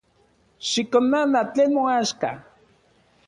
[0.69, 2.31] Xikonana tlen moaxka.